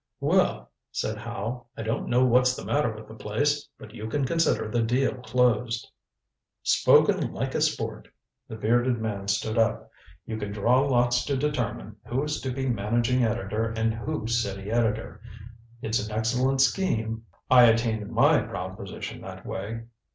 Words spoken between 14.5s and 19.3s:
editor. It's an excellent scheme I attained my proud position